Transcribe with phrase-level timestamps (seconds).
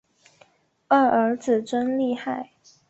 [0.87, 2.53] 二儿子真厉害